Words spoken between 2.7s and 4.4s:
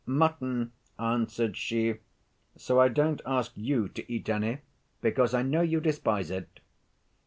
I don't ask you to eat